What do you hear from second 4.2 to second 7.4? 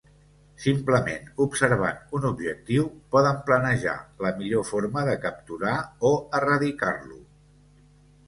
la millor forma de capturar o erradicar-lo.